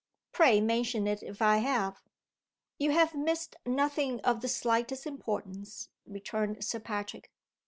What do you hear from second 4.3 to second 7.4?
the slightest importance," returned Sir Patrick.